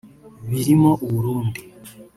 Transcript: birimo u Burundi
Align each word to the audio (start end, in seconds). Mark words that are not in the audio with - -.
birimo 0.49 0.91
u 1.05 1.07
Burundi 1.13 1.61